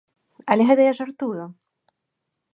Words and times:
Але 0.53 0.63
гэта 0.69 0.81
я 0.87 0.93
жартую! 1.01 1.45